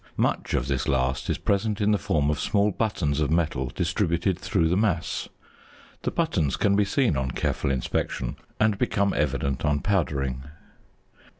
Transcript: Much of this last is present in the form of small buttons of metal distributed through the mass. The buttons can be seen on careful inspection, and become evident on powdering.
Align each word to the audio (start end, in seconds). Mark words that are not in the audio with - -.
Much 0.17 0.55
of 0.55 0.67
this 0.67 0.87
last 0.87 1.29
is 1.29 1.37
present 1.37 1.79
in 1.79 1.91
the 1.91 1.97
form 1.99 2.31
of 2.31 2.39
small 2.39 2.71
buttons 2.71 3.19
of 3.19 3.29
metal 3.29 3.69
distributed 3.75 4.39
through 4.39 4.67
the 4.67 4.75
mass. 4.75 5.29
The 6.01 6.09
buttons 6.09 6.57
can 6.57 6.75
be 6.75 6.85
seen 6.85 7.15
on 7.15 7.29
careful 7.29 7.69
inspection, 7.69 8.37
and 8.59 8.79
become 8.79 9.13
evident 9.13 9.63
on 9.63 9.79
powdering. 9.81 10.41